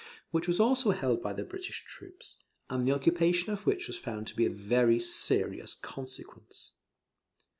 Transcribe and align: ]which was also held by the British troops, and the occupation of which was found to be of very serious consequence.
]which 0.31 0.47
was 0.47 0.59
also 0.59 0.89
held 0.89 1.21
by 1.21 1.31
the 1.31 1.43
British 1.43 1.83
troops, 1.85 2.37
and 2.71 2.87
the 2.87 2.91
occupation 2.91 3.53
of 3.53 3.67
which 3.67 3.85
was 3.85 3.99
found 3.99 4.25
to 4.25 4.35
be 4.35 4.47
of 4.47 4.55
very 4.55 4.99
serious 4.99 5.75
consequence. 5.75 6.71